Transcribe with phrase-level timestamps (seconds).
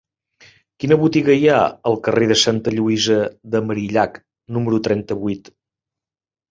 [0.83, 1.59] Quina botiga hi ha
[1.91, 3.21] al carrer de Santa Lluïsa
[3.57, 4.21] de Marillac
[4.59, 5.55] número trenta-vuit?